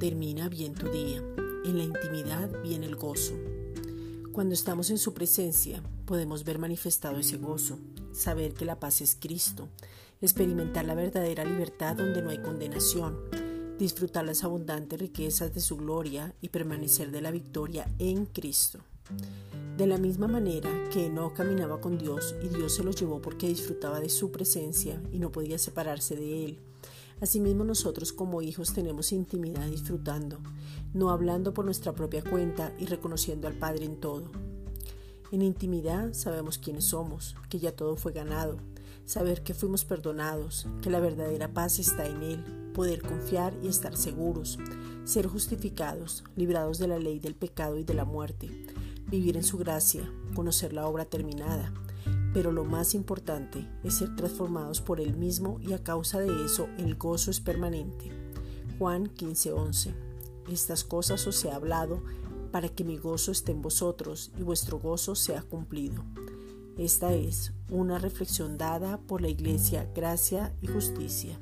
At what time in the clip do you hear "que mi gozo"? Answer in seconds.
62.68-63.32